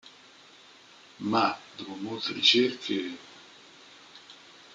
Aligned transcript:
Ma 1.19 1.55
dopo 1.75 1.93
molte 1.93 2.33
ricerche... 2.33 3.17